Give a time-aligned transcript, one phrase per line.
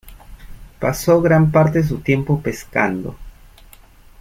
[0.79, 3.15] Pasó gran parte de su tiempo pescando.